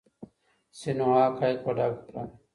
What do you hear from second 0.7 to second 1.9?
سینوهه حقایق په